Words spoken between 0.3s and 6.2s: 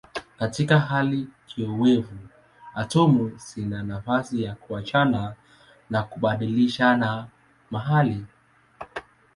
Katika hali kiowevu atomu zina nafasi ya kuachana na